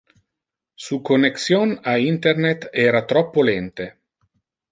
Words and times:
Su 0.73 1.03
connexion 1.09 1.75
a 1.83 1.93
internet 1.99 2.65
era 2.87 3.03
troppo 3.13 3.43
lente. 3.51 3.91